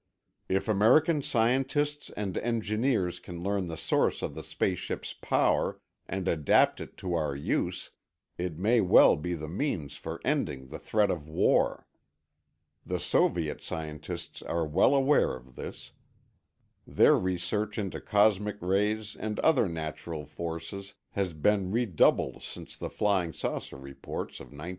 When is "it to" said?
6.81-7.13